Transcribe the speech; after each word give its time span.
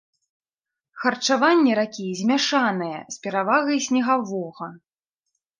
Харчаванне 1.01 1.71
ракі 1.81 2.07
змяшанае, 2.21 2.89
з 3.17 3.21
перавагай 3.27 3.77
снегавога. 3.89 4.67